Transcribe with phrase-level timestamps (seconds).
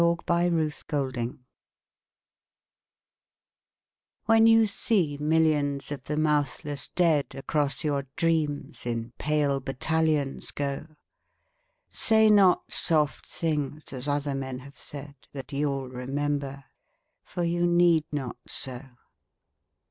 [0.01, 1.37] XCI The Army of Death
[4.25, 10.87] WHEN you see millions of the mouthless dead Across your dreams in pale battalions go,
[11.91, 16.63] Say not soft things as other men have said, That you'll remember.
[17.21, 18.81] For you need not so.